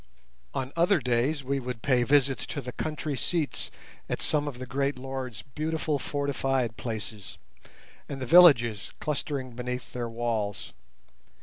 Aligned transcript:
On 0.55 0.71
other 0.75 0.99
days 0.99 1.43
we 1.43 1.59
would 1.59 1.83
pay 1.83 2.01
visits 2.01 2.47
to 2.47 2.59
the 2.59 2.71
country 2.71 3.15
seats 3.15 3.69
at 4.09 4.19
some 4.19 4.47
of 4.47 4.57
the 4.57 4.65
great 4.65 4.97
lords' 4.97 5.43
beautiful 5.53 5.99
fortified 5.99 6.75
places, 6.75 7.37
and 8.09 8.19
the 8.19 8.25
villages 8.25 8.93
clustering 8.99 9.51
beneath 9.51 9.93
their 9.93 10.09
walls. 10.09 10.73